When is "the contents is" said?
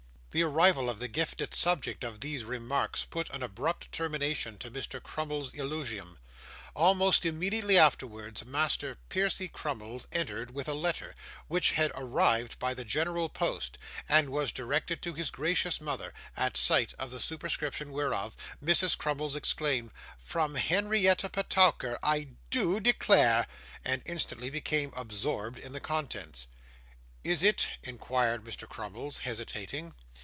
25.73-27.43